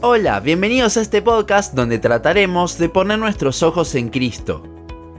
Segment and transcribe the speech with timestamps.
[0.00, 4.62] Hola, bienvenidos a este podcast donde trataremos de poner nuestros ojos en Cristo.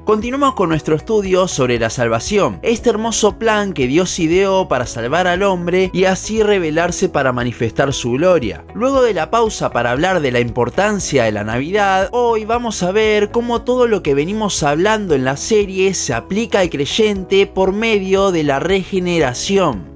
[0.06, 5.28] Continuamos con nuestro estudio sobre la salvación, este hermoso plan que Dios ideó para salvar
[5.28, 8.64] al hombre y así revelarse para manifestar su gloria.
[8.74, 12.94] Luego de la pausa para hablar de la importancia de la Navidad, hoy vamos a
[12.94, 17.74] ver cómo todo lo que venimos hablando en la serie se aplica al creyente por
[17.74, 19.89] medio de la regeneración.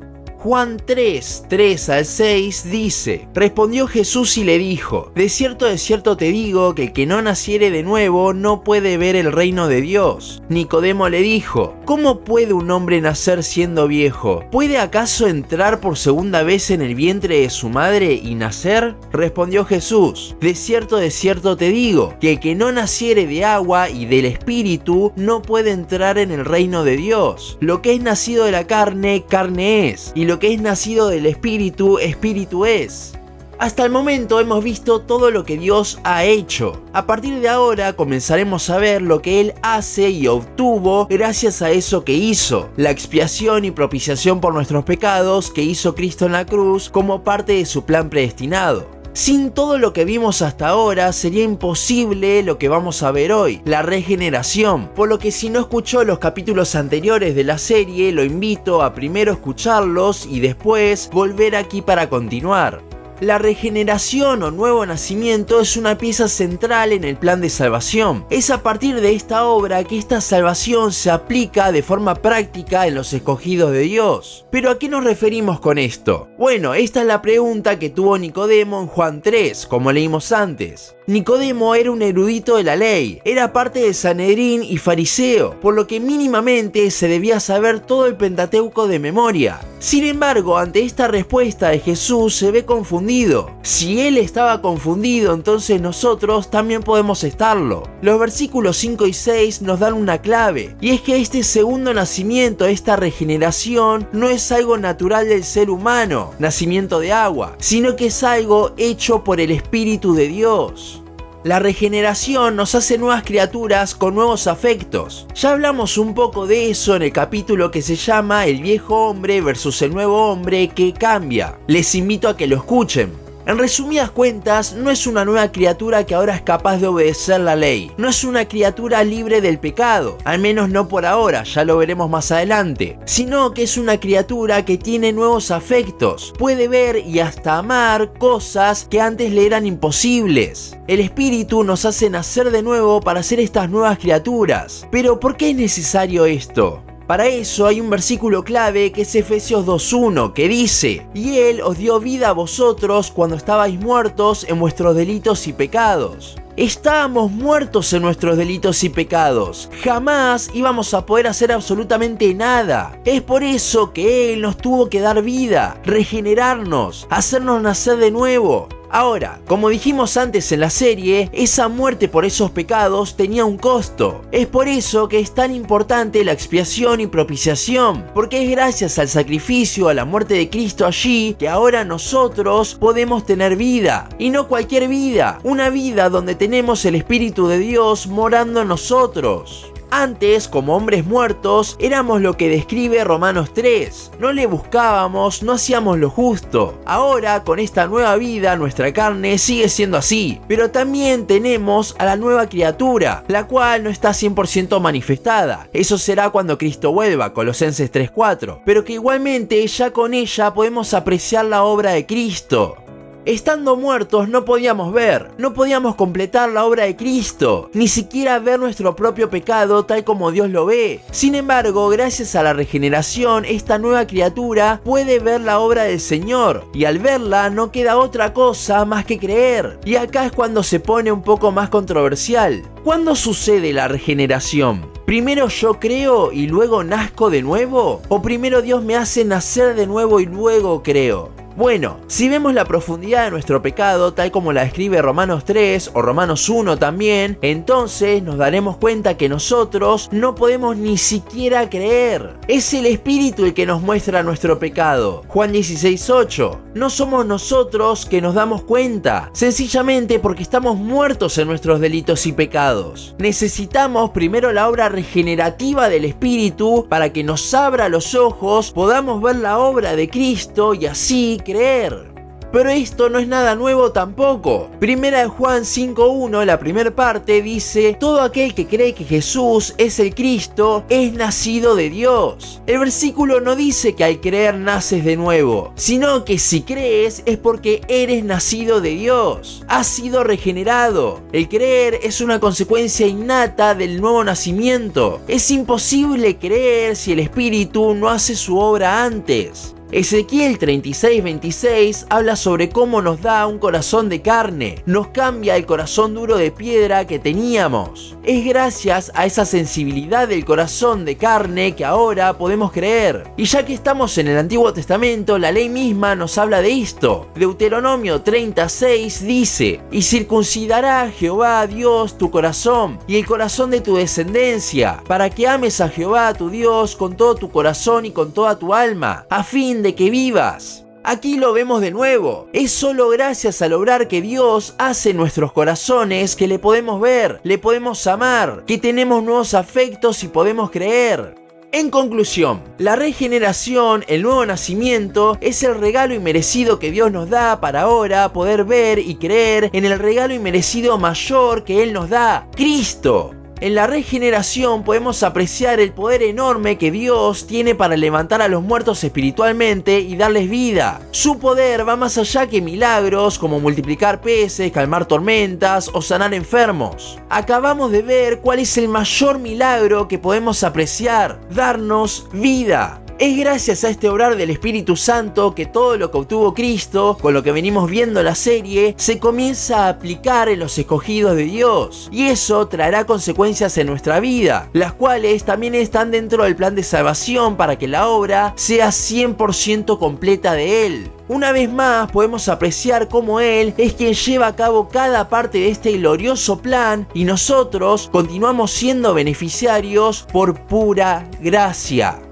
[0.44, 6.17] Juan 3, 3 al 6 dice, respondió Jesús y le dijo, de cierto, de cierto
[6.17, 9.80] te digo que el que no naciere de nuevo no puede ver el reino de
[9.80, 10.44] Dios.
[10.50, 14.44] Nicodemo le dijo, ¿cómo puede un hombre nacer siendo viejo?
[14.52, 18.98] ¿Puede acaso entrar por segunda vez en el vientre de su madre y nacer?
[19.14, 23.89] Respondió Jesús, de cierto, de cierto te digo, que el que no naciere de agua
[23.89, 27.58] y del espíritu no puede entrar en el reino de Dios.
[27.62, 31.26] Lo que es nacido de la carne, carne es, y lo que es nacido del
[31.26, 33.14] Espíritu, Espíritu es.
[33.60, 36.82] Hasta el momento hemos visto todo lo que Dios ha hecho.
[36.92, 41.72] A partir de ahora comenzaremos a ver lo que Él hace y obtuvo gracias a
[41.72, 46.45] eso que hizo, la expiación y propiciación por nuestros pecados que hizo Cristo en la
[46.45, 49.03] cruz como parte de su plan predestinado.
[49.14, 53.61] Sin todo lo que vimos hasta ahora sería imposible lo que vamos a ver hoy,
[53.64, 58.23] la regeneración, por lo que si no escuchó los capítulos anteriores de la serie, lo
[58.23, 62.92] invito a primero escucharlos y después volver aquí para continuar.
[63.19, 68.25] La regeneración o nuevo nacimiento es una pieza central en el plan de salvación.
[68.30, 72.95] Es a partir de esta obra que esta salvación se aplica de forma práctica en
[72.95, 74.45] los escogidos de Dios.
[74.50, 76.28] Pero ¿a qué nos referimos con esto?
[76.38, 80.95] Bueno, esta es la pregunta que tuvo Nicodemo en Juan 3, como leímos antes.
[81.06, 85.86] Nicodemo era un erudito de la ley, era parte de Sanedrín y fariseo, por lo
[85.86, 89.59] que mínimamente se debía saber todo el Pentateuco de memoria.
[89.80, 93.52] Sin embargo, ante esta respuesta de Jesús se ve confundido.
[93.64, 97.84] Si él estaba confundido, entonces nosotros también podemos estarlo.
[98.02, 102.66] Los versículos 5 y 6 nos dan una clave, y es que este segundo nacimiento,
[102.66, 108.24] esta regeneración, no es algo natural del ser humano, nacimiento de agua, sino que es
[108.24, 111.03] algo hecho por el Espíritu de Dios.
[111.44, 115.28] La regeneración nos hace nuevas criaturas con nuevos afectos.
[115.36, 119.42] Ya hablamos un poco de eso en el capítulo que se llama El viejo hombre
[119.42, 121.59] versus el nuevo hombre que cambia.
[121.68, 123.22] Les invito a que lo escuchen.
[123.46, 127.58] En resumidas cuentas, no es una nueva criatura que ahora es capaz de obedecer la
[127.58, 127.92] ley.
[127.98, 132.09] No es una criatura libre del pecado, al menos no por ahora, ya lo veremos
[132.09, 132.98] más adelante.
[133.04, 138.88] Sino que es una criatura que tiene nuevos afectos, puede ver y hasta amar cosas
[138.90, 140.78] que antes le eran imposibles.
[140.88, 144.88] El espíritu nos hace nacer de nuevo para ser estas nuevas criaturas.
[144.90, 146.81] Pero ¿por qué es necesario esto?
[147.13, 151.78] Para eso hay un versículo clave que es Efesios 2.1 que dice, y Él os
[151.78, 156.35] dio vida a vosotros cuando estabais muertos en vuestros delitos y pecados.
[156.57, 159.69] Estábamos muertos en nuestros delitos y pecados.
[159.84, 163.00] Jamás íbamos a poder hacer absolutamente nada.
[163.06, 168.69] Es por eso que Él nos tuvo que dar vida, regenerarnos, hacernos nacer de nuevo.
[168.96, 174.22] Ahora, como dijimos antes en la serie, esa muerte por esos pecados tenía un costo.
[174.31, 179.09] Es por eso que es tan importante la expiación y propiciación, porque es gracias al
[179.09, 184.09] sacrificio, a la muerte de Cristo allí, que ahora nosotros podemos tener vida.
[184.20, 189.72] Y no cualquier vida, una vida donde tenemos el Espíritu de Dios morando en nosotros.
[189.96, 194.14] Antes, como hombres muertos, éramos lo que describe Romanos 3.
[194.18, 196.80] No le buscábamos, no hacíamos lo justo.
[196.84, 200.42] Ahora, con esta nueva vida, nuestra carne sigue siendo así.
[200.48, 205.70] Pero también tenemos a la nueva criatura, la cual no está 100% manifestada.
[205.74, 208.62] Eso será cuando Cristo vuelva, Colosenses 3.4.
[208.66, 212.82] Pero que igualmente ya con ella podemos apreciar la obra de Cristo.
[213.25, 218.59] Estando muertos no podíamos ver, no podíamos completar la obra de Cristo, ni siquiera ver
[218.59, 221.00] nuestro propio pecado tal como Dios lo ve.
[221.11, 226.66] Sin embargo, gracias a la regeneración, esta nueva criatura puede ver la obra del Señor,
[226.73, 229.80] y al verla no queda otra cosa más que creer.
[229.86, 232.62] Y acá es cuando se pone un poco más controversial.
[232.83, 234.92] ¿Cuándo sucede la regeneración?
[235.06, 238.01] ¿Primero yo creo y luego nazco de nuevo?
[238.09, 241.43] ¿O primero Dios me hace nacer de nuevo y luego creo?
[241.55, 246.01] Bueno, si vemos la profundidad de nuestro pecado, tal como la escribe Romanos 3 o
[246.01, 252.38] Romanos 1 también, entonces nos daremos cuenta que nosotros no podemos ni siquiera creer.
[252.47, 255.21] Es el Espíritu el que nos muestra nuestro pecado.
[255.27, 256.59] Juan 16:8.
[256.73, 262.33] No somos nosotros que nos damos cuenta, sencillamente porque estamos muertos en nuestros delitos y
[262.33, 263.13] pecados.
[263.19, 269.35] Necesitamos primero la obra regenerativa del Espíritu para que nos abra los ojos, podamos ver
[269.35, 272.13] la obra de Cristo y así creer.
[272.54, 274.69] Pero esto no es nada nuevo tampoco.
[274.80, 279.98] Primera de Juan 5.1, la primera parte, dice, todo aquel que cree que Jesús es
[279.98, 282.62] el Cristo es nacido de Dios.
[282.68, 287.40] El versículo no dice que al creer naces de nuevo, sino que si crees es
[287.40, 289.63] porque eres nacido de Dios.
[289.68, 291.22] Has sido regenerado.
[291.31, 295.22] El creer es una consecuencia innata del nuevo nacimiento.
[295.28, 299.74] Es imposible creer si el Espíritu no hace su obra antes.
[299.94, 306.16] Ezequiel 36:26 habla sobre cómo nos da un corazón de carne, nos cambia el corazón
[306.16, 308.18] duro de piedra que teníamos.
[308.24, 313.25] Es gracias a esa sensibilidad del corazón de carne que ahora podemos creer.
[313.38, 317.28] Y ya que estamos en el Antiguo Testamento, la ley misma nos habla de esto.
[317.36, 325.04] Deuteronomio 36 dice, y circuncidará Jehová Dios tu corazón y el corazón de tu descendencia,
[325.07, 328.74] para que ames a Jehová tu Dios con todo tu corazón y con toda tu
[328.74, 330.85] alma, a fin de que vivas.
[331.03, 332.47] Aquí lo vemos de nuevo.
[332.53, 337.41] Es solo gracias al obrar que Dios hace en nuestros corazones que le podemos ver,
[337.44, 341.35] le podemos amar, que tenemos nuevos afectos y podemos creer.
[341.74, 347.59] En conclusión, la regeneración, el nuevo nacimiento, es el regalo inmerecido que Dios nos da
[347.59, 352.47] para ahora poder ver y creer en el regalo inmerecido mayor que Él nos da,
[352.56, 353.43] Cristo.
[353.61, 358.61] En la regeneración podemos apreciar el poder enorme que Dios tiene para levantar a los
[358.61, 361.00] muertos espiritualmente y darles vida.
[361.11, 367.19] Su poder va más allá que milagros como multiplicar peces, calmar tormentas o sanar enfermos.
[367.29, 373.02] Acabamos de ver cuál es el mayor milagro que podemos apreciar, darnos vida.
[373.19, 377.36] Es gracias a este obrar del Espíritu Santo que todo lo que obtuvo Cristo, con
[377.36, 381.44] lo que venimos viendo en la serie, se comienza a aplicar en los escogidos de
[381.44, 382.10] Dios.
[382.12, 386.81] Y eso traerá consecuencias en nuestra vida, las cuales también están dentro del plan de
[386.81, 391.12] salvación para que la obra sea 100% completa de Él.
[391.27, 395.69] Una vez más podemos apreciar cómo Él es quien lleva a cabo cada parte de
[395.69, 402.23] este glorioso plan y nosotros continuamos siendo beneficiarios por pura gracia.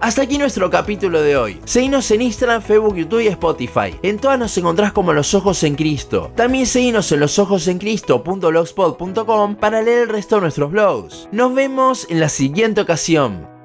[0.00, 1.60] Hasta aquí nuestro capítulo de hoy.
[1.64, 3.96] Seguinos en Instagram, Facebook, YouTube y Spotify.
[4.02, 6.30] En todas nos encontrás como Los Ojos en Cristo.
[6.36, 11.28] También seguinos en losojosencristo.blogspot.com para leer el resto de nuestros blogs.
[11.32, 13.57] Nos vemos en la siguiente ocasión.